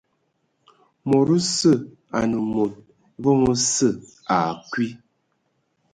[1.09, 1.71] Mod osə
[2.19, 2.71] anə mod
[3.19, 3.89] evom sə
[4.39, 4.87] akwi.